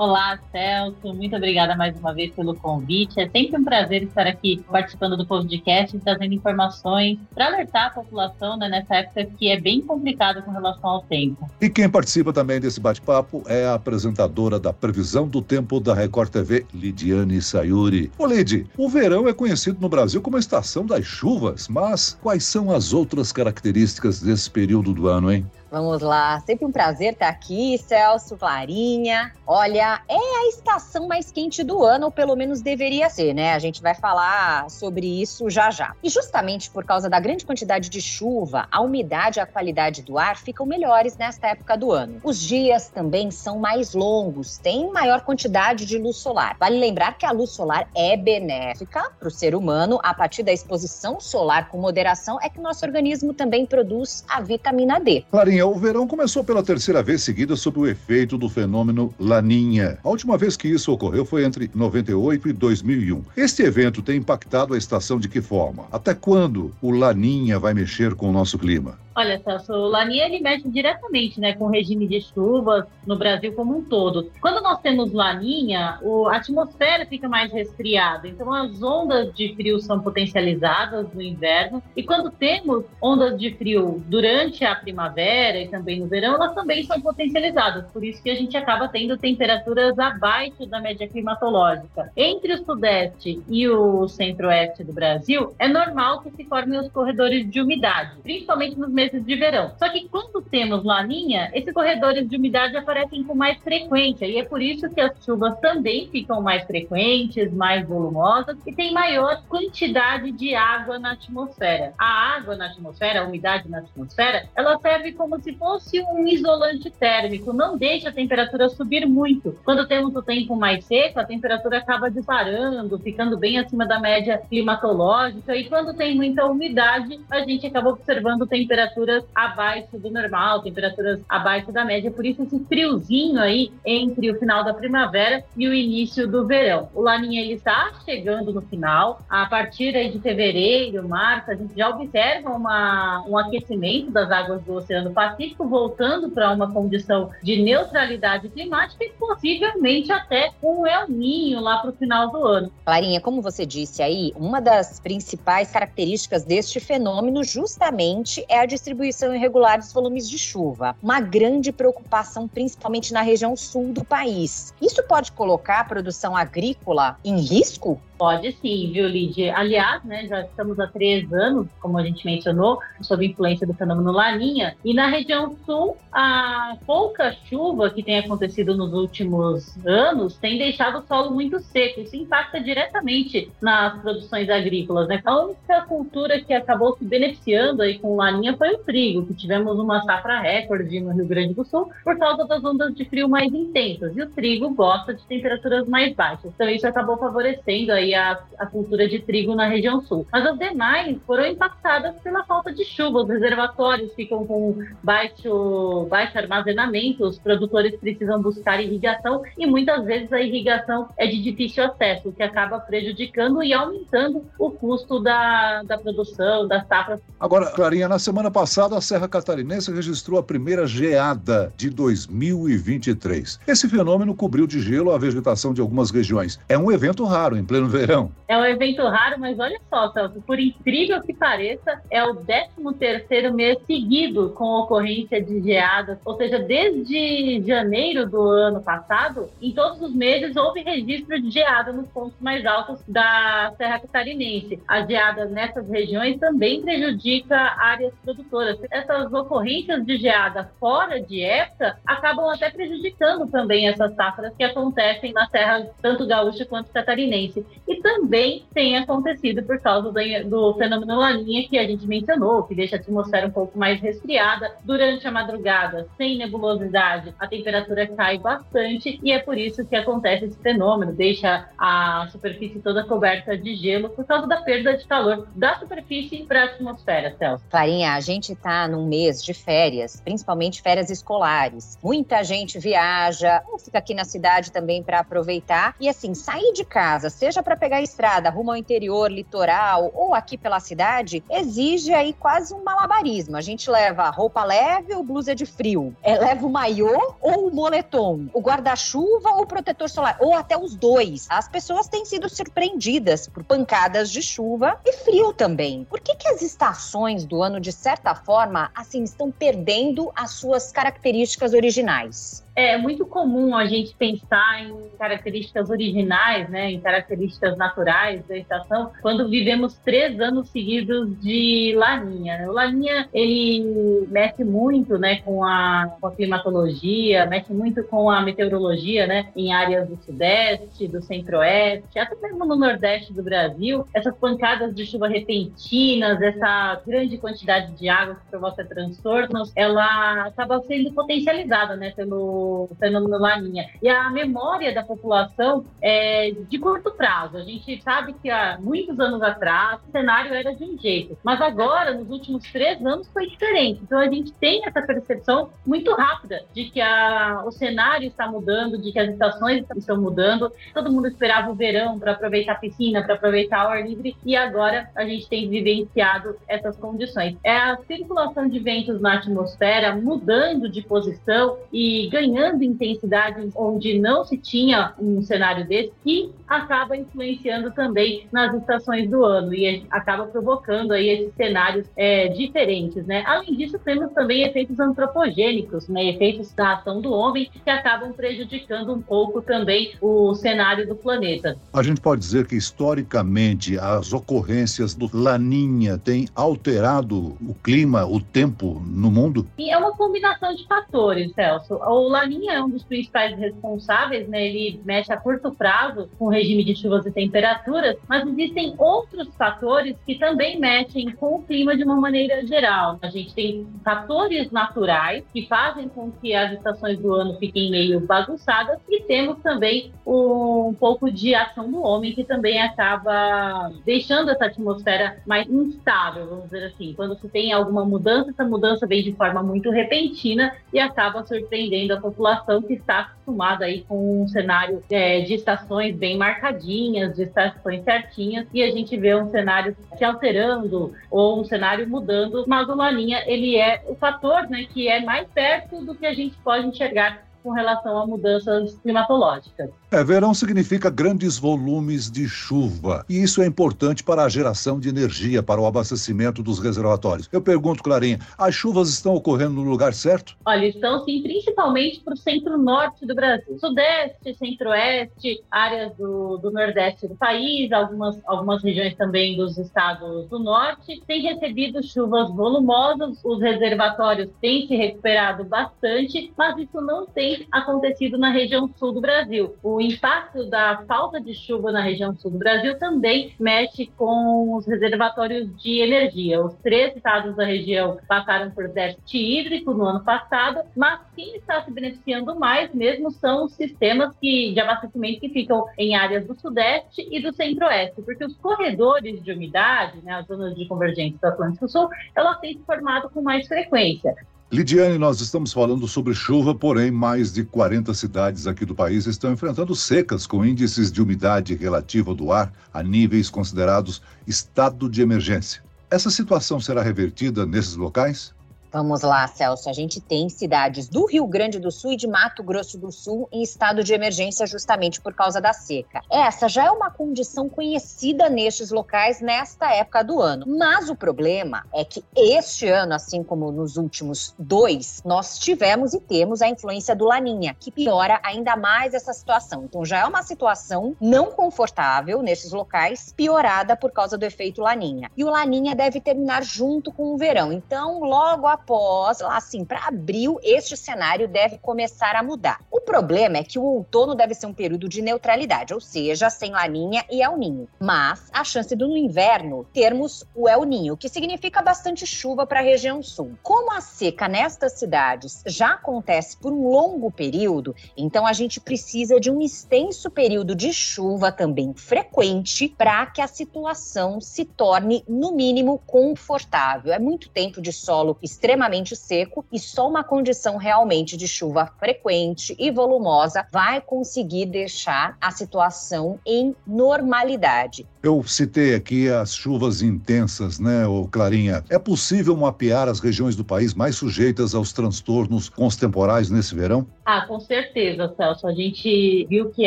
Olá, 0.00 0.38
Celso. 0.50 1.12
Muito 1.12 1.36
obrigada 1.36 1.76
mais 1.76 1.94
uma 1.98 2.14
vez 2.14 2.32
pelo 2.32 2.54
convite. 2.54 3.20
É 3.20 3.28
sempre 3.28 3.60
um 3.60 3.64
prazer 3.64 4.02
estar 4.02 4.26
aqui 4.26 4.64
participando 4.70 5.14
do 5.14 5.26
podcast 5.26 5.94
e 5.94 6.00
trazendo 6.00 6.32
informações 6.32 7.18
para 7.34 7.48
alertar 7.48 7.88
a 7.88 7.90
população 7.90 8.56
né, 8.56 8.66
nessa 8.66 8.94
época 8.94 9.26
que 9.38 9.50
é 9.50 9.60
bem 9.60 9.82
complicada 9.82 10.40
com 10.40 10.52
relação 10.52 10.88
ao 10.88 11.02
tempo. 11.02 11.46
E 11.60 11.68
quem 11.68 11.86
participa 11.86 12.32
também 12.32 12.58
desse 12.58 12.80
bate-papo 12.80 13.42
é 13.46 13.66
a 13.66 13.74
apresentadora 13.74 14.58
da 14.58 14.72
Previsão 14.72 15.28
do 15.28 15.42
Tempo 15.42 15.78
da 15.78 15.92
Record 15.92 16.30
TV, 16.30 16.64
Lidiane 16.72 17.42
Sayuri. 17.42 18.10
Ô, 18.16 18.26
Lid, 18.26 18.66
o 18.78 18.88
verão 18.88 19.28
é 19.28 19.34
conhecido 19.34 19.78
no 19.82 19.88
Brasil 19.90 20.22
como 20.22 20.38
a 20.38 20.40
estação 20.40 20.86
das 20.86 21.04
chuvas, 21.04 21.68
mas 21.68 22.18
quais 22.22 22.44
são 22.44 22.70
as 22.70 22.94
outras 22.94 23.32
características 23.32 24.22
desse 24.22 24.50
período 24.50 24.94
do 24.94 25.08
ano, 25.08 25.30
hein? 25.30 25.44
Vamos 25.70 26.02
lá, 26.02 26.40
sempre 26.40 26.64
um 26.64 26.72
prazer 26.72 27.12
estar 27.12 27.28
aqui, 27.28 27.78
Celso, 27.78 28.36
Clarinha. 28.36 29.32
Olha, 29.46 30.02
é 30.08 30.16
a 30.16 30.48
estação 30.48 31.06
mais 31.06 31.30
quente 31.30 31.62
do 31.62 31.84
ano, 31.84 32.06
ou 32.06 32.10
pelo 32.10 32.34
menos 32.34 32.60
deveria 32.60 33.08
ser, 33.08 33.32
né? 33.32 33.54
A 33.54 33.58
gente 33.60 33.80
vai 33.80 33.94
falar 33.94 34.68
sobre 34.68 35.06
isso 35.06 35.48
já 35.48 35.70
já. 35.70 35.94
E 36.02 36.10
justamente 36.10 36.68
por 36.70 36.84
causa 36.84 37.08
da 37.08 37.20
grande 37.20 37.46
quantidade 37.46 37.88
de 37.88 38.00
chuva, 38.00 38.66
a 38.70 38.80
umidade 38.80 39.38
e 39.38 39.40
a 39.40 39.46
qualidade 39.46 40.02
do 40.02 40.18
ar 40.18 40.36
ficam 40.36 40.66
melhores 40.66 41.16
nesta 41.16 41.48
época 41.48 41.76
do 41.76 41.92
ano. 41.92 42.20
Os 42.24 42.40
dias 42.40 42.88
também 42.88 43.30
são 43.30 43.58
mais 43.58 43.94
longos, 43.94 44.58
tem 44.58 44.90
maior 44.92 45.20
quantidade 45.20 45.86
de 45.86 45.98
luz 45.98 46.16
solar. 46.16 46.56
Vale 46.58 46.78
lembrar 46.78 47.16
que 47.16 47.24
a 47.24 47.30
luz 47.30 47.50
solar 47.50 47.88
é 47.94 48.16
benéfica 48.16 49.10
para 49.18 49.28
o 49.28 49.30
ser 49.30 49.54
humano. 49.54 50.00
A 50.02 50.12
partir 50.12 50.42
da 50.42 50.52
exposição 50.52 51.20
solar 51.20 51.68
com 51.68 51.78
moderação, 51.78 52.38
é 52.42 52.48
que 52.48 52.60
nosso 52.60 52.84
organismo 52.84 53.32
também 53.32 53.64
produz 53.64 54.24
a 54.28 54.40
vitamina 54.40 54.98
D. 54.98 55.24
Clarinha, 55.30 55.59
o 55.64 55.78
verão 55.78 56.06
começou 56.06 56.44
pela 56.44 56.62
terceira 56.62 57.02
vez 57.02 57.22
seguida 57.22 57.56
sob 57.56 57.80
o 57.80 57.86
efeito 57.86 58.38
do 58.38 58.48
fenômeno 58.48 59.14
Laninha. 59.18 59.98
A 60.02 60.08
última 60.08 60.36
vez 60.38 60.56
que 60.56 60.68
isso 60.68 60.92
ocorreu 60.92 61.24
foi 61.24 61.44
entre 61.44 61.70
98 61.74 62.48
e 62.48 62.52
2001. 62.52 63.22
Este 63.36 63.62
evento 63.62 64.02
tem 64.02 64.18
impactado 64.18 64.74
a 64.74 64.78
estação 64.78 65.18
de 65.18 65.28
que 65.28 65.40
forma? 65.40 65.86
Até 65.90 66.14
quando 66.14 66.72
o 66.80 66.90
Laninha 66.90 67.58
vai 67.58 67.74
mexer 67.74 68.14
com 68.14 68.28
o 68.28 68.32
nosso 68.32 68.58
clima? 68.58 68.98
Olha, 69.20 69.38
Celso, 69.38 69.74
o 69.74 69.86
Laninha 69.86 70.30
mexe 70.40 70.66
diretamente 70.66 71.38
né, 71.38 71.52
com 71.52 71.66
o 71.66 71.70
regime 71.70 72.08
de 72.08 72.22
chuvas 72.22 72.86
no 73.06 73.18
Brasil 73.18 73.52
como 73.52 73.76
um 73.76 73.84
todo. 73.84 74.30
Quando 74.40 74.62
nós 74.62 74.80
temos 74.80 75.12
Laninha, 75.12 76.00
a 76.30 76.36
atmosfera 76.36 77.04
fica 77.04 77.28
mais 77.28 77.52
resfriada, 77.52 78.26
então 78.26 78.50
as 78.50 78.82
ondas 78.82 79.30
de 79.34 79.54
frio 79.54 79.78
são 79.78 80.00
potencializadas 80.00 81.12
no 81.12 81.20
inverno. 81.20 81.82
E 81.94 82.02
quando 82.02 82.30
temos 82.30 82.86
ondas 82.98 83.38
de 83.38 83.54
frio 83.56 84.02
durante 84.06 84.64
a 84.64 84.74
primavera 84.74 85.58
e 85.58 85.68
também 85.68 86.00
no 86.00 86.06
verão, 86.06 86.36
elas 86.36 86.54
também 86.54 86.82
são 86.84 86.98
potencializadas. 86.98 87.90
Por 87.92 88.02
isso 88.02 88.22
que 88.22 88.30
a 88.30 88.34
gente 88.34 88.56
acaba 88.56 88.88
tendo 88.88 89.18
temperaturas 89.18 89.98
abaixo 89.98 90.64
da 90.64 90.80
média 90.80 91.06
climatológica. 91.06 92.10
Entre 92.16 92.54
o 92.54 92.64
sudeste 92.64 93.42
e 93.50 93.68
o 93.68 94.08
centro-oeste 94.08 94.82
do 94.82 94.94
Brasil, 94.94 95.54
é 95.58 95.68
normal 95.68 96.22
que 96.22 96.30
se 96.30 96.44
formem 96.44 96.80
os 96.80 96.88
corredores 96.88 97.50
de 97.50 97.60
umidade, 97.60 98.16
principalmente 98.22 98.78
nos 98.78 98.88
meses 98.88 99.09
de 99.18 99.36
verão. 99.36 99.72
Só 99.78 99.88
que 99.88 100.08
quando 100.08 100.42
temos 100.42 100.84
laninha, 100.84 101.50
esses 101.54 101.72
corredores 101.72 102.28
de 102.28 102.36
umidade 102.36 102.76
aparecem 102.76 103.24
com 103.24 103.34
mais 103.34 103.58
frequência 103.58 104.26
e 104.26 104.38
é 104.38 104.44
por 104.44 104.60
isso 104.60 104.88
que 104.90 105.00
as 105.00 105.24
chuvas 105.24 105.58
também 105.60 106.08
ficam 106.08 106.42
mais 106.42 106.64
frequentes, 106.64 107.52
mais 107.52 107.86
volumosas 107.86 108.56
e 108.66 108.72
tem 108.74 108.92
maior 108.92 109.42
quantidade 109.48 110.30
de 110.32 110.54
água 110.54 110.98
na 110.98 111.12
atmosfera. 111.12 111.94
A 111.98 112.36
água 112.36 112.56
na 112.56 112.66
atmosfera, 112.66 113.22
a 113.22 113.26
umidade 113.26 113.68
na 113.68 113.78
atmosfera, 113.78 114.48
ela 114.54 114.78
serve 114.78 115.12
como 115.12 115.40
se 115.40 115.54
fosse 115.54 116.00
um 116.02 116.26
isolante 116.26 116.90
térmico, 116.90 117.52
não 117.52 117.78
deixa 117.78 118.10
a 118.10 118.12
temperatura 118.12 118.68
subir 118.68 119.06
muito. 119.06 119.58
Quando 119.64 119.86
temos 119.86 120.14
o 120.14 120.22
tempo 120.22 120.54
mais 120.56 120.84
seco, 120.84 121.20
a 121.20 121.24
temperatura 121.24 121.78
acaba 121.78 122.10
disparando, 122.10 122.98
ficando 122.98 123.38
bem 123.38 123.58
acima 123.58 123.86
da 123.86 123.98
média 123.98 124.38
climatológica 124.38 125.56
e 125.56 125.64
quando 125.68 125.94
tem 125.94 126.14
muita 126.14 126.44
umidade, 126.44 127.20
a 127.30 127.40
gente 127.40 127.66
acaba 127.66 127.90
observando 127.90 128.46
temperatura 128.46 128.89
temperaturas 128.90 129.24
abaixo 129.34 129.98
do 129.98 130.10
normal, 130.10 130.62
temperaturas 130.62 131.20
abaixo 131.28 131.72
da 131.72 131.84
média, 131.84 132.10
por 132.10 132.24
isso 132.26 132.42
esse 132.42 132.58
friozinho 132.64 133.40
aí 133.40 133.72
entre 133.84 134.30
o 134.30 134.38
final 134.38 134.64
da 134.64 134.74
primavera 134.74 135.44
e 135.56 135.68
o 135.68 135.74
início 135.74 136.28
do 136.28 136.46
verão. 136.46 136.88
O 136.94 137.02
Laninha 137.02 137.40
ele 137.42 137.54
está 137.54 137.92
chegando 138.04 138.52
no 138.52 138.62
final, 138.62 139.20
a 139.28 139.46
partir 139.46 139.96
aí 139.96 140.10
de 140.10 140.18
fevereiro, 140.18 141.08
março, 141.08 141.50
a 141.50 141.54
gente 141.54 141.76
já 141.76 141.88
observa 141.88 142.50
uma, 142.50 143.24
um 143.26 143.38
aquecimento 143.38 144.10
das 144.10 144.30
águas 144.30 144.62
do 144.62 144.74
Oceano 144.74 145.12
Pacífico, 145.12 145.68
voltando 145.68 146.30
para 146.30 146.50
uma 146.52 146.70
condição 146.70 147.30
de 147.42 147.62
neutralidade 147.62 148.48
climática 148.48 149.04
e 149.04 149.10
possivelmente 149.10 150.12
até 150.12 150.50
um 150.62 150.86
El 150.86 151.08
Ninho 151.08 151.60
lá 151.60 151.78
para 151.78 151.90
o 151.90 151.92
final 151.92 152.30
do 152.30 152.44
ano. 152.46 152.72
Clarinha, 152.84 153.20
como 153.20 153.40
você 153.40 153.64
disse 153.64 154.02
aí, 154.02 154.32
uma 154.36 154.60
das 154.60 155.00
principais 155.00 155.70
características 155.70 156.44
deste 156.44 156.80
fenômeno 156.80 157.44
justamente 157.44 158.44
é 158.48 158.60
a 158.60 158.66
distribuição 158.80 159.34
irregular 159.34 159.78
dos 159.78 159.92
volumes 159.92 160.28
de 160.28 160.38
chuva. 160.38 160.96
Uma 161.02 161.20
grande 161.20 161.70
preocupação, 161.70 162.48
principalmente 162.48 163.12
na 163.12 163.20
região 163.20 163.54
sul 163.54 163.92
do 163.92 164.04
país. 164.04 164.74
Isso 164.80 165.02
pode 165.02 165.30
colocar 165.32 165.80
a 165.80 165.84
produção 165.84 166.34
agrícola 166.34 167.18
em 167.22 167.38
risco? 167.38 168.00
Pode 168.20 168.52
sim, 168.52 168.90
viu, 168.92 169.08
Lídia? 169.08 169.56
Aliás, 169.56 170.04
né, 170.04 170.26
já 170.26 170.42
estamos 170.42 170.78
há 170.78 170.86
três 170.86 171.32
anos, 171.32 171.66
como 171.80 171.96
a 171.96 172.02
gente 172.02 172.26
mencionou, 172.26 172.78
sob 173.00 173.24
influência 173.24 173.66
do 173.66 173.72
fenômeno 173.72 174.12
Laninha, 174.12 174.76
e 174.84 174.92
na 174.92 175.06
região 175.06 175.56
sul, 175.64 175.96
a 176.12 176.76
pouca 176.84 177.32
chuva 177.48 177.88
que 177.88 178.02
tem 178.02 178.18
acontecido 178.18 178.76
nos 178.76 178.92
últimos 178.92 179.74
anos 179.86 180.36
tem 180.36 180.58
deixado 180.58 180.98
o 180.98 181.06
solo 181.06 181.30
muito 181.30 181.60
seco. 181.60 182.02
Isso 182.02 182.14
impacta 182.14 182.60
diretamente 182.60 183.50
nas 183.58 183.98
produções 184.02 184.50
agrícolas. 184.50 185.08
Né? 185.08 185.22
A 185.24 185.40
única 185.40 185.80
cultura 185.88 186.42
que 186.42 186.52
acabou 186.52 186.94
se 186.98 187.04
beneficiando 187.06 187.80
aí 187.80 187.98
com 187.98 188.16
Laninha 188.16 188.54
foi 188.54 188.74
o 188.74 188.78
trigo, 188.80 189.24
que 189.24 189.32
tivemos 189.32 189.78
uma 189.78 190.02
safra 190.02 190.40
recorde 190.40 191.00
no 191.00 191.12
Rio 191.12 191.26
Grande 191.26 191.54
do 191.54 191.64
Sul 191.64 191.90
por 192.04 192.18
causa 192.18 192.46
das 192.46 192.62
ondas 192.62 192.94
de 192.94 193.06
frio 193.06 193.30
mais 193.30 193.50
intensas. 193.50 194.14
E 194.14 194.20
o 194.20 194.28
trigo 194.28 194.68
gosta 194.74 195.14
de 195.14 195.22
temperaturas 195.22 195.88
mais 195.88 196.14
baixas. 196.14 196.52
Então 196.54 196.68
isso 196.68 196.86
acabou 196.86 197.16
favorecendo 197.16 197.92
aí 197.92 198.09
a, 198.14 198.38
a 198.58 198.66
cultura 198.66 199.08
de 199.08 199.18
trigo 199.20 199.54
na 199.54 199.66
região 199.66 200.00
sul. 200.02 200.26
Mas 200.32 200.46
as 200.46 200.58
demais 200.58 201.16
foram 201.26 201.46
impactadas 201.46 202.16
pela 202.22 202.44
falta 202.44 202.72
de 202.72 202.84
chuva. 202.84 203.22
Os 203.22 203.28
reservatórios 203.28 204.12
ficam 204.14 204.46
com 204.46 204.76
baixo, 205.02 206.06
baixo 206.08 206.38
armazenamento, 206.38 207.24
os 207.24 207.38
produtores 207.38 207.96
precisam 207.96 208.40
buscar 208.40 208.82
irrigação 208.82 209.42
e 209.56 209.66
muitas 209.66 210.04
vezes 210.04 210.32
a 210.32 210.40
irrigação 210.40 211.08
é 211.16 211.26
de 211.26 211.42
difícil 211.42 211.84
acesso, 211.84 212.28
o 212.28 212.32
que 212.32 212.42
acaba 212.42 212.78
prejudicando 212.80 213.62
e 213.62 213.72
aumentando 213.72 214.44
o 214.58 214.70
custo 214.70 215.20
da, 215.20 215.82
da 215.82 215.98
produção, 215.98 216.66
das 216.66 216.86
safras. 216.86 217.20
Agora, 217.38 217.70
Clarinha, 217.70 218.08
na 218.08 218.18
semana 218.18 218.50
passada 218.50 218.96
a 218.96 219.00
Serra 219.00 219.28
Catarinense 219.28 219.92
registrou 219.92 220.38
a 220.38 220.42
primeira 220.42 220.86
geada 220.86 221.72
de 221.76 221.90
2023. 221.90 223.60
Esse 223.66 223.88
fenômeno 223.88 224.34
cobriu 224.34 224.66
de 224.66 224.80
gelo 224.80 225.12
a 225.12 225.18
vegetação 225.18 225.72
de 225.72 225.80
algumas 225.80 226.10
regiões. 226.10 226.58
É 226.68 226.78
um 226.78 226.90
evento 226.90 227.24
raro 227.24 227.56
em 227.56 227.64
pleno 227.64 227.88
verão 227.88 227.99
verão. 228.00 228.32
É 228.48 228.56
um 228.56 228.64
evento 228.64 229.02
raro, 229.02 229.38
mas 229.38 229.58
olha 229.58 229.80
só, 229.88 230.10
Celso, 230.10 230.40
por 230.42 230.58
incrível 230.58 231.20
que 231.22 231.32
pareça, 231.32 232.02
é 232.10 232.22
o 232.24 232.34
13 232.34 232.70
terceiro 232.98 233.54
mês 233.54 233.78
seguido 233.86 234.50
com 234.50 234.64
ocorrência 234.80 235.40
de 235.40 235.60
geadas, 235.60 236.18
ou 236.24 236.36
seja, 236.36 236.58
desde 236.58 237.62
janeiro 237.64 238.28
do 238.28 238.40
ano 238.40 238.82
passado, 238.82 239.48
em 239.62 239.72
todos 239.72 240.00
os 240.02 240.14
meses 240.14 240.56
houve 240.56 240.82
registro 240.82 241.40
de 241.40 241.50
geada 241.50 241.92
nos 241.92 242.08
pontos 242.08 242.38
mais 242.40 242.66
altos 242.66 243.00
da 243.06 243.72
Serra 243.76 244.00
Catarinense. 244.00 244.82
As 244.88 245.06
geadas 245.06 245.50
nessas 245.50 245.88
regiões 245.88 246.38
também 246.38 246.82
prejudicam 246.82 247.56
áreas 247.56 248.12
produtoras. 248.24 248.78
Essas 248.90 249.32
ocorrências 249.32 250.04
de 250.04 250.18
geada 250.18 250.70
fora 250.80 251.20
de 251.20 251.42
época 251.42 251.96
acabam 252.06 252.50
até 252.50 252.70
prejudicando 252.70 253.46
também 253.46 253.88
essas 253.88 254.14
safras 254.14 254.54
que 254.56 254.64
acontecem 254.64 255.32
na 255.32 255.46
Serra 255.48 255.86
tanto 256.02 256.26
gaúcha 256.26 256.64
quanto 256.64 256.90
catarinense. 256.90 257.64
E 257.90 257.96
também 257.96 258.64
tem 258.72 258.96
acontecido 258.96 259.64
por 259.64 259.80
causa 259.80 260.12
do, 260.44 260.74
fenômeno 260.74 261.18
Laninha 261.18 261.68
que 261.68 261.76
a 261.76 261.84
gente 261.84 262.06
mencionou, 262.06 262.62
que 262.62 262.72
deixa 262.72 262.94
a 262.94 263.00
atmosfera 263.00 263.48
um 263.48 263.50
pouco 263.50 263.76
mais 263.76 264.00
resfriada. 264.00 264.76
Durante 264.84 265.26
a 265.26 265.32
madrugada, 265.32 266.06
sem 266.16 266.38
nebulosidade, 266.38 267.34
a 267.36 267.48
temperatura 267.48 268.06
cai 268.06 268.38
bastante 268.38 269.18
e 269.24 269.32
é 269.32 269.40
por 269.40 269.58
isso 269.58 269.84
que 269.84 269.96
acontece 269.96 270.44
esse 270.44 270.58
fenômeno, 270.58 271.12
deixa 271.12 271.68
a 271.76 272.28
superfície 272.30 272.78
toda 272.78 273.02
coberta 273.02 273.58
de 273.58 273.74
gelo 273.74 274.10
por 274.10 274.24
causa 274.24 274.46
da 274.46 274.58
perda 274.58 274.96
de 274.96 275.04
calor 275.04 275.48
da 275.56 275.76
superfície 275.80 276.44
para 276.44 276.62
a 276.62 276.64
atmosfera, 276.66 277.34
Celso. 277.36 277.64
Clarinha, 277.68 278.14
a 278.14 278.20
gente 278.20 278.52
está 278.52 278.86
num 278.86 279.04
mês 279.04 279.42
de 279.42 279.52
férias, 279.52 280.20
principalmente 280.20 280.80
férias 280.80 281.10
escolares. 281.10 281.98
Muita 282.00 282.44
gente 282.44 282.78
viaja, 282.78 283.64
ou 283.66 283.80
fica 283.80 283.98
aqui 283.98 284.14
na 284.14 284.24
cidade 284.24 284.70
também 284.70 285.02
para 285.02 285.18
aproveitar. 285.18 285.96
E 285.98 286.08
assim, 286.08 286.34
sair 286.34 286.72
de 286.72 286.84
casa, 286.84 287.28
seja 287.28 287.60
para 287.64 287.79
pegar 287.80 287.96
a 287.96 288.02
estrada 288.02 288.50
rumo 288.50 288.70
ao 288.70 288.76
interior, 288.76 289.32
litoral 289.32 290.10
ou 290.14 290.34
aqui 290.34 290.58
pela 290.58 290.78
cidade, 290.78 291.42
exige 291.50 292.12
aí 292.12 292.34
quase 292.34 292.74
um 292.74 292.84
malabarismo. 292.84 293.56
A 293.56 293.62
gente 293.62 293.90
leva 293.90 294.28
roupa 294.28 294.62
leve 294.62 295.14
ou 295.14 295.24
blusa 295.24 295.54
de 295.54 295.64
frio? 295.64 296.14
É, 296.22 296.38
leva 296.38 296.66
o 296.66 296.70
maiô 296.70 297.34
ou 297.40 297.68
o 297.68 297.74
moletom? 297.74 298.48
O 298.52 298.60
guarda-chuva 298.60 299.52
ou 299.52 299.62
o 299.62 299.66
protetor 299.66 300.10
solar? 300.10 300.36
Ou 300.40 300.54
até 300.54 300.76
os 300.76 300.94
dois. 300.94 301.46
As 301.48 301.66
pessoas 301.68 302.06
têm 302.06 302.24
sido 302.26 302.48
surpreendidas 302.48 303.48
por 303.48 303.64
pancadas 303.64 304.30
de 304.30 304.42
chuva 304.42 305.00
e 305.04 305.12
frio 305.12 305.52
também. 305.54 306.04
Por 306.04 306.20
que, 306.20 306.36
que 306.36 306.48
as 306.48 306.60
estações 306.60 307.46
do 307.46 307.62
ano, 307.62 307.80
de 307.80 307.92
certa 307.92 308.34
forma, 308.34 308.90
assim, 308.94 309.22
estão 309.22 309.50
perdendo 309.50 310.30
as 310.36 310.50
suas 310.50 310.92
características 310.92 311.72
originais? 311.72 312.62
É 312.74 312.96
muito 312.96 313.26
comum 313.26 313.76
a 313.76 313.84
gente 313.86 314.14
pensar 314.14 314.84
em 314.84 315.10
características 315.18 315.90
originais, 315.90 316.68
né, 316.68 316.90
em 316.90 317.00
características 317.00 317.76
naturais 317.76 318.46
da 318.46 318.56
estação, 318.56 319.10
quando 319.20 319.48
vivemos 319.48 319.96
três 319.98 320.40
anos 320.40 320.68
seguidos 320.70 321.38
de 321.40 321.94
laninha. 321.96 322.58
Né? 322.58 322.68
O 322.68 322.72
laninha 322.72 323.28
ele 323.32 324.26
mexe 324.30 324.64
muito, 324.64 325.18
né, 325.18 325.40
com 325.42 325.64
a, 325.64 326.16
com 326.20 326.26
a 326.26 326.30
climatologia, 326.32 327.46
mexe 327.46 327.72
muito 327.72 328.02
com 328.04 328.30
a 328.30 328.40
meteorologia, 328.40 329.26
né, 329.26 329.48
em 329.56 329.72
áreas 329.72 330.08
do 330.08 330.16
sudeste, 330.22 331.08
do 331.08 331.20
centro-oeste, 331.22 332.18
até 332.18 332.36
mesmo 332.36 332.64
no 332.64 332.76
nordeste 332.76 333.32
do 333.32 333.42
Brasil. 333.42 334.06
Essas 334.14 334.36
pancadas 334.36 334.94
de 334.94 335.04
chuva 335.04 335.28
repentinas, 335.28 336.40
essa 336.40 337.00
grande 337.06 337.36
quantidade 337.38 337.92
de 337.92 338.08
água 338.08 338.36
que 338.36 338.50
provoca 338.50 338.84
transtornos, 338.84 339.72
ela 339.76 340.46
acaba 340.46 340.80
sendo 340.82 341.12
potencializada, 341.12 341.96
né, 341.96 342.10
pelo 342.10 342.59
fenômeno 342.98 343.38
Laninha. 343.38 343.88
E 344.02 344.08
a 344.08 344.30
memória 344.30 344.94
da 344.94 345.02
população 345.02 345.84
é 346.00 346.52
de 346.68 346.78
curto 346.78 347.10
prazo. 347.12 347.56
A 347.56 347.62
gente 347.62 348.00
sabe 348.02 348.34
que 348.34 348.50
há 348.50 348.78
muitos 348.80 349.18
anos 349.18 349.42
atrás 349.42 350.00
o 350.06 350.10
cenário 350.10 350.54
era 350.54 350.74
de 350.74 350.84
um 350.84 350.98
jeito, 350.98 351.36
mas 351.42 351.60
agora, 351.60 352.14
nos 352.14 352.28
últimos 352.30 352.62
três 352.70 353.04
anos, 353.04 353.28
foi 353.32 353.46
diferente. 353.48 354.00
Então 354.02 354.18
a 354.18 354.28
gente 354.28 354.52
tem 354.52 354.82
essa 354.84 355.02
percepção 355.02 355.70
muito 355.86 356.12
rápida 356.14 356.62
de 356.74 356.84
que 356.84 357.00
a, 357.00 357.62
o 357.66 357.70
cenário 357.70 358.28
está 358.28 358.46
mudando, 358.46 358.98
de 358.98 359.12
que 359.12 359.18
as 359.18 359.30
estações 359.30 359.84
estão 359.96 360.20
mudando. 360.20 360.72
Todo 360.94 361.12
mundo 361.12 361.26
esperava 361.28 361.70
o 361.70 361.74
verão 361.74 362.18
para 362.18 362.32
aproveitar 362.32 362.72
a 362.72 362.76
piscina, 362.76 363.22
para 363.22 363.34
aproveitar 363.34 363.86
o 363.86 363.90
ar 363.90 364.06
livre, 364.06 364.36
e 364.44 364.56
agora 364.56 365.10
a 365.14 365.24
gente 365.24 365.48
tem 365.48 365.68
vivenciado 365.68 366.56
essas 366.68 366.96
condições. 366.96 367.56
É 367.62 367.76
a 367.76 367.98
circulação 368.06 368.68
de 368.68 368.78
ventos 368.78 369.20
na 369.20 369.34
atmosfera 369.34 370.14
mudando 370.14 370.88
de 370.88 371.02
posição 371.02 371.78
e 371.92 372.28
ganhando 372.28 372.49
ganhando 372.50 372.82
intensidade 372.82 373.70
onde 373.74 374.18
não 374.18 374.44
se 374.44 374.56
tinha 374.56 375.14
um 375.18 375.42
cenário 375.42 375.86
desse, 375.86 376.12
que 376.22 376.50
acaba 376.66 377.16
influenciando 377.16 377.90
também 377.92 378.46
nas 378.52 378.74
estações 378.74 379.28
do 379.28 379.44
ano 379.44 379.74
e 379.74 380.04
acaba 380.10 380.46
provocando 380.46 381.12
aí 381.12 381.28
esses 381.28 381.54
cenários 381.54 382.06
é, 382.16 382.48
diferentes, 382.48 383.26
né? 383.26 383.44
Além 383.46 383.76
disso, 383.76 383.98
temos 383.98 384.32
também 384.32 384.62
efeitos 384.62 384.98
antropogênicos, 384.98 386.08
né? 386.08 386.24
Efeitos 386.30 386.72
da 386.72 386.94
ação 386.94 387.20
do 387.20 387.32
homem 387.32 387.70
que 387.72 387.90
acabam 387.90 388.32
prejudicando 388.32 389.12
um 389.12 389.22
pouco 389.22 389.62
também 389.62 390.14
o 390.20 390.54
cenário 390.54 391.06
do 391.06 391.14
planeta. 391.14 391.76
A 391.92 392.02
gente 392.02 392.20
pode 392.20 392.40
dizer 392.40 392.66
que 392.66 392.76
historicamente 392.76 393.98
as 393.98 394.32
ocorrências 394.32 395.14
do 395.14 395.30
Laninha 395.32 396.18
têm 396.18 396.48
alterado 396.54 397.56
o 397.60 397.74
clima, 397.82 398.26
o 398.26 398.40
tempo 398.40 399.02
no 399.06 399.30
mundo? 399.30 399.66
É 399.78 399.96
uma 399.96 400.12
combinação 400.12 400.74
de 400.74 400.86
fatores, 400.86 401.52
Celso. 401.54 401.94
O 401.94 402.28
Laninha 402.40 402.72
é 402.72 402.82
um 402.82 402.88
dos 402.88 403.04
principais 403.04 403.56
responsáveis, 403.58 404.48
né? 404.48 404.66
Ele 404.66 405.00
mexe 405.04 405.32
a 405.32 405.36
curto 405.36 405.72
prazo 405.72 406.28
com 406.38 406.46
o 406.46 406.48
regime 406.48 406.82
de 406.82 406.94
chuvas 406.96 407.26
e 407.26 407.30
temperaturas, 407.30 408.16
mas 408.28 408.46
existem 408.46 408.94
outros 408.98 409.48
fatores 409.56 410.16
que 410.24 410.36
também 410.36 410.78
mexem 410.78 411.30
com 411.32 411.56
o 411.56 411.62
clima 411.62 411.96
de 411.96 412.02
uma 412.02 412.16
maneira 412.16 412.66
geral. 412.66 413.18
A 413.20 413.28
gente 413.28 413.54
tem 413.54 413.86
fatores 414.04 414.70
naturais 414.70 415.44
que 415.52 415.66
fazem 415.66 416.08
com 416.08 416.30
que 416.30 416.54
as 416.54 416.72
estações 416.72 417.18
do 417.18 417.34
ano 417.34 417.58
fiquem 417.58 417.90
meio 417.90 418.20
bagunçadas 418.20 418.98
e 419.08 419.22
temos 419.22 419.58
também 419.62 420.12
um 420.26 420.94
pouco 420.98 421.30
de 421.30 421.54
ação 421.54 421.90
do 421.90 422.02
homem 422.02 422.32
que 422.32 422.44
também 422.44 422.80
acaba 422.80 423.90
deixando 424.04 424.50
essa 424.50 424.66
atmosfera 424.66 425.38
mais 425.46 425.68
instável, 425.68 426.46
vamos 426.46 426.64
dizer 426.64 426.84
assim. 426.84 427.12
Quando 427.14 427.38
se 427.38 427.48
tem 427.48 427.72
alguma 427.72 428.04
mudança, 428.04 428.50
essa 428.50 428.64
mudança 428.64 429.06
vem 429.06 429.22
de 429.22 429.32
forma 429.32 429.62
muito 429.62 429.90
repentina 429.90 430.72
e 430.92 430.98
acaba 430.98 431.44
surpreendendo 431.44 432.14
a 432.14 432.20
população 432.30 432.80
que 432.80 432.94
está 432.94 433.20
acostumada 433.20 433.84
aí 433.84 434.02
com 434.02 434.42
um 434.42 434.48
cenário 434.48 435.02
é, 435.10 435.40
de 435.40 435.54
estações 435.54 436.16
bem 436.16 436.36
marcadinhas, 436.36 437.34
de 437.34 437.42
estações 437.42 438.02
certinhas, 438.04 438.66
e 438.72 438.82
a 438.82 438.90
gente 438.90 439.16
vê 439.16 439.34
um 439.34 439.50
cenário 439.50 439.96
se 440.16 440.24
alterando 440.24 441.12
ou 441.30 441.60
um 441.60 441.64
cenário 441.64 442.08
mudando, 442.08 442.64
mas 442.66 442.88
o 442.88 442.94
Laninha, 442.94 443.42
ele 443.46 443.76
é 443.76 444.02
o 444.06 444.14
fator 444.14 444.68
né, 444.68 444.86
que 444.92 445.08
é 445.08 445.20
mais 445.20 445.46
perto 445.48 446.04
do 446.04 446.14
que 446.14 446.26
a 446.26 446.32
gente 446.32 446.56
pode 446.58 446.86
enxergar 446.86 447.42
com 447.62 447.70
relação 447.70 448.18
a 448.18 448.26
mudanças 448.26 448.98
climatológicas. 449.00 449.90
É, 450.12 450.24
verão 450.24 450.52
significa 450.52 451.08
grandes 451.08 451.56
volumes 451.56 452.28
de 452.28 452.48
chuva, 452.48 453.24
e 453.28 453.40
isso 453.40 453.62
é 453.62 453.66
importante 453.66 454.24
para 454.24 454.42
a 454.42 454.48
geração 454.48 454.98
de 454.98 455.08
energia, 455.08 455.62
para 455.62 455.80
o 455.80 455.86
abastecimento 455.86 456.64
dos 456.64 456.80
reservatórios. 456.80 457.48
Eu 457.52 457.62
pergunto, 457.62 458.02
Clarinha, 458.02 458.40
as 458.58 458.74
chuvas 458.74 459.08
estão 459.08 459.36
ocorrendo 459.36 459.74
no 459.74 459.88
lugar 459.88 460.12
certo? 460.12 460.56
Olha, 460.66 460.86
estão 460.86 461.24
sim, 461.24 461.40
principalmente 461.40 462.18
para 462.24 462.34
o 462.34 462.36
centro-norte 462.36 463.24
do 463.24 463.36
Brasil. 463.36 463.78
Sudeste, 463.78 464.52
centro-oeste, 464.54 465.62
áreas 465.70 466.12
do, 466.16 466.56
do 466.56 466.72
nordeste 466.72 467.28
do 467.28 467.36
país, 467.36 467.92
algumas, 467.92 468.36
algumas 468.46 468.82
regiões 468.82 469.14
também 469.14 469.56
dos 469.56 469.78
estados 469.78 470.48
do 470.48 470.58
norte, 470.58 471.22
têm 471.24 471.42
recebido 471.42 472.02
chuvas 472.02 472.50
volumosas, 472.50 473.38
os 473.44 473.60
reservatórios 473.60 474.50
têm 474.60 474.88
se 474.88 474.96
recuperado 474.96 475.62
bastante, 475.62 476.52
mas 476.58 476.76
isso 476.78 477.00
não 477.00 477.26
tem 477.26 477.64
acontecido 477.70 478.36
na 478.36 478.50
região 478.50 478.90
sul 478.98 479.12
do 479.12 479.20
Brasil. 479.20 479.76
O 479.84 479.99
o 480.00 480.02
impacto 480.02 480.64
da 480.64 481.04
falta 481.06 481.38
de 481.38 481.52
chuva 481.52 481.92
na 481.92 482.00
região 482.00 482.34
sul 482.34 482.50
do 482.50 482.56
Brasil 482.56 482.98
também 482.98 483.54
mexe 483.60 484.06
com 484.16 484.74
os 484.74 484.86
reservatórios 484.86 485.68
de 485.76 486.00
energia. 486.00 486.64
Os 486.64 486.74
três 486.76 487.14
estados 487.14 487.54
da 487.54 487.66
região 487.66 488.18
passaram 488.26 488.70
por 488.70 488.88
déficit 488.88 489.36
hídrico 489.36 489.92
no 489.92 490.06
ano 490.06 490.24
passado, 490.24 490.80
mas 490.96 491.20
quem 491.36 491.54
está 491.56 491.82
se 491.82 491.90
beneficiando 491.90 492.58
mais 492.58 492.94
mesmo 492.94 493.30
são 493.30 493.66
os 493.66 493.74
sistemas 493.74 494.34
que, 494.36 494.72
de 494.72 494.80
abastecimento 494.80 495.40
que 495.40 495.50
ficam 495.50 495.84
em 495.98 496.14
áreas 496.14 496.46
do 496.46 496.58
sudeste 496.58 497.28
e 497.30 497.38
do 497.38 497.52
centro-oeste, 497.52 498.22
porque 498.22 498.46
os 498.46 498.56
corredores 498.56 499.42
de 499.42 499.52
umidade, 499.52 500.22
né, 500.22 500.32
as 500.32 500.46
zonas 500.46 500.74
de 500.74 500.88
convergência 500.88 501.38
do 501.38 501.46
Atlântico 501.46 501.86
Sul, 501.86 502.08
elas 502.34 502.58
têm 502.60 502.72
se 502.72 502.84
formado 502.86 503.28
com 503.28 503.42
mais 503.42 503.68
frequência. 503.68 504.34
Lidiane, 504.72 505.18
nós 505.18 505.40
estamos 505.40 505.72
falando 505.72 506.06
sobre 506.06 506.32
chuva, 506.32 506.72
porém, 506.72 507.10
mais 507.10 507.52
de 507.52 507.64
40 507.64 508.14
cidades 508.14 508.68
aqui 508.68 508.86
do 508.86 508.94
país 508.94 509.26
estão 509.26 509.52
enfrentando 509.52 509.96
secas 509.96 510.46
com 510.46 510.64
índices 510.64 511.10
de 511.10 511.20
umidade 511.20 511.74
relativa 511.74 512.32
do 512.32 512.52
ar 512.52 512.72
a 512.94 513.02
níveis 513.02 513.50
considerados 513.50 514.22
estado 514.46 515.10
de 515.10 515.22
emergência. 515.22 515.82
Essa 516.08 516.30
situação 516.30 516.78
será 516.78 517.02
revertida 517.02 517.66
nesses 517.66 517.96
locais? 517.96 518.54
Vamos 518.92 519.22
lá, 519.22 519.46
Celso. 519.46 519.88
A 519.88 519.92
gente 519.92 520.20
tem 520.20 520.48
cidades 520.48 521.08
do 521.08 521.24
Rio 521.26 521.46
Grande 521.46 521.78
do 521.78 521.92
Sul 521.92 522.12
e 522.12 522.16
de 522.16 522.26
Mato 522.26 522.60
Grosso 522.62 522.98
do 522.98 523.12
Sul 523.12 523.48
em 523.52 523.62
estado 523.62 524.02
de 524.02 524.12
emergência 524.12 524.66
justamente 524.66 525.20
por 525.20 525.32
causa 525.32 525.60
da 525.60 525.72
seca. 525.72 526.22
Essa 526.28 526.68
já 526.68 526.86
é 526.86 526.90
uma 526.90 527.08
condição 527.08 527.68
conhecida 527.68 528.48
nestes 528.48 528.90
locais 528.90 529.40
nesta 529.40 529.94
época 529.94 530.24
do 530.24 530.40
ano. 530.40 530.66
Mas 530.66 531.08
o 531.08 531.14
problema 531.14 531.84
é 531.94 532.04
que 532.04 532.24
este 532.36 532.88
ano, 532.88 533.14
assim 533.14 533.44
como 533.44 533.70
nos 533.70 533.96
últimos 533.96 534.54
dois, 534.58 535.22
nós 535.24 535.56
tivemos 535.58 536.12
e 536.12 536.20
temos 536.20 536.60
a 536.60 536.68
influência 536.68 537.14
do 537.14 537.26
Laninha, 537.26 537.76
que 537.78 537.92
piora 537.92 538.40
ainda 538.42 538.76
mais 538.76 539.14
essa 539.14 539.32
situação. 539.32 539.84
Então 539.84 540.04
já 540.04 540.18
é 540.18 540.24
uma 540.24 540.42
situação 540.42 541.14
não 541.20 541.52
confortável 541.52 542.42
nesses 542.42 542.72
locais, 542.72 543.32
piorada 543.36 543.94
por 543.94 544.10
causa 544.10 544.36
do 544.36 544.44
efeito 544.44 544.80
Laninha. 544.80 545.30
E 545.36 545.44
o 545.44 545.50
Laninha 545.50 545.94
deve 545.94 546.20
terminar 546.20 546.64
junto 546.64 547.12
com 547.12 547.32
o 547.32 547.36
verão. 547.36 547.72
Então, 547.72 548.20
logo 548.20 548.66
após, 548.80 549.42
assim, 549.42 549.84
para 549.84 550.06
abril, 550.06 550.58
este 550.62 550.96
cenário 550.96 551.46
deve 551.46 551.78
começar 551.78 552.34
a 552.34 552.42
mudar. 552.42 552.80
O 553.10 553.18
problema 553.20 553.58
é 553.58 553.64
que 553.64 553.76
o 553.76 553.82
outono 553.82 554.36
deve 554.36 554.54
ser 554.54 554.66
um 554.66 554.72
período 554.72 555.08
de 555.08 555.20
neutralidade, 555.20 555.92
ou 555.92 556.00
seja, 556.00 556.48
sem 556.48 556.70
Laninha 556.70 557.24
e 557.28 557.42
El 557.42 557.56
Ninho. 557.56 557.88
Mas 557.98 558.48
a 558.52 558.62
chance 558.62 558.94
do 558.94 559.08
no 559.08 559.16
inverno 559.16 559.84
termos 559.92 560.44
o 560.54 560.68
El 560.68 560.84
Ninho, 560.84 561.16
que 561.16 561.28
significa 561.28 561.82
bastante 561.82 562.24
chuva 562.24 562.64
para 562.64 562.78
a 562.78 562.84
região 562.84 563.20
sul. 563.20 563.58
Como 563.64 563.92
a 563.92 564.00
seca 564.00 564.46
nestas 564.46 564.92
cidades 564.92 565.60
já 565.66 565.94
acontece 565.94 566.56
por 566.56 566.72
um 566.72 566.88
longo 566.88 567.32
período, 567.32 567.96
então 568.16 568.46
a 568.46 568.52
gente 568.52 568.78
precisa 568.78 569.40
de 569.40 569.50
um 569.50 569.60
extenso 569.60 570.30
período 570.30 570.76
de 570.76 570.92
chuva 570.92 571.50
também 571.50 571.92
frequente 571.92 572.94
para 572.96 573.26
que 573.26 573.40
a 573.40 573.48
situação 573.48 574.40
se 574.40 574.64
torne, 574.64 575.24
no 575.26 575.50
mínimo, 575.50 576.00
confortável. 576.06 577.12
É 577.12 577.18
muito 577.18 577.48
tempo 577.48 577.82
de 577.82 577.92
solo 577.92 578.38
extremamente 578.40 579.16
seco 579.16 579.64
e 579.72 579.80
só 579.80 580.08
uma 580.08 580.22
condição 580.22 580.76
realmente 580.76 581.36
de 581.36 581.48
chuva 581.48 581.92
frequente 581.98 582.76
e 582.78 582.99
volumosa 583.00 583.66
vai 583.72 583.98
conseguir 583.98 584.66
deixar 584.66 585.38
a 585.40 585.50
situação 585.50 586.38
em 586.44 586.76
normalidade. 586.86 588.06
Eu 588.22 588.42
citei 588.42 588.94
aqui 588.94 589.30
as 589.30 589.54
chuvas 589.54 590.02
intensas, 590.02 590.78
né, 590.78 591.06
ô 591.06 591.26
Clarinha? 591.26 591.82
É 591.88 591.98
possível 591.98 592.54
mapear 592.54 593.08
as 593.08 593.18
regiões 593.18 593.56
do 593.56 593.64
país 593.64 593.94
mais 593.94 594.16
sujeitas 594.16 594.74
aos 594.74 594.92
transtornos 594.92 595.70
com 595.70 595.86
os 595.86 595.96
temporais 595.96 596.50
nesse 596.50 596.74
verão? 596.74 597.06
Ah, 597.24 597.46
com 597.46 597.58
certeza, 597.60 598.34
Celso. 598.36 598.66
A 598.66 598.72
gente 598.72 599.46
viu 599.46 599.70
que 599.70 599.86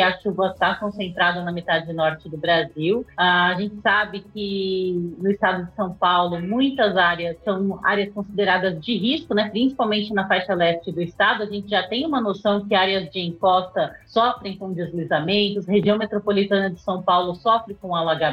a 0.00 0.18
chuva 0.18 0.48
está 0.48 0.74
concentrada 0.74 1.42
na 1.42 1.52
metade 1.52 1.92
norte 1.92 2.28
do 2.28 2.36
Brasil. 2.36 3.06
Ah, 3.16 3.48
a 3.48 3.54
gente 3.60 3.80
sabe 3.82 4.24
que 4.32 5.14
no 5.18 5.30
estado 5.30 5.66
de 5.66 5.74
São 5.76 5.92
Paulo, 5.92 6.40
muitas 6.40 6.96
áreas 6.96 7.36
são 7.44 7.78
áreas 7.84 8.12
consideradas 8.12 8.80
de 8.80 8.96
risco, 8.96 9.32
né? 9.34 9.48
principalmente 9.50 10.12
na 10.12 10.26
faixa 10.26 10.54
leste 10.54 10.90
do 10.90 11.02
estado. 11.02 11.42
A 11.44 11.46
gente 11.46 11.68
já 11.68 11.82
tem 11.84 12.04
uma 12.04 12.20
noção 12.20 12.66
que 12.66 12.74
áreas 12.74 13.08
de 13.10 13.20
encosta 13.20 13.94
sofrem 14.06 14.56
com 14.56 14.72
deslizamentos, 14.72 15.66
região 15.66 15.98
metropolitana 15.98 16.70
de 16.70 16.80
São 16.80 17.02
Paulo 17.02 17.34
sofre 17.36 17.74
com 17.74 17.94
alagamentos, 17.94 18.23